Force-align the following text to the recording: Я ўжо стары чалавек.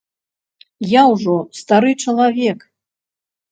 Я 0.91 1.01
ўжо 1.11 1.35
стары 1.61 1.91
чалавек. 2.07 2.59